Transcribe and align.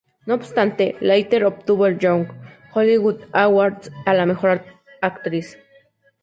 No 0.25 0.33
obstante, 0.33 0.95
Larter 0.99 1.45
obtuvo 1.45 1.85
el 1.85 1.99
Young 1.99 2.25
Hollywood 2.73 3.21
Awards 3.33 3.91
a 4.07 4.15
la 4.15 4.25
Mejor 4.25 4.63
Actriz. 4.99 5.59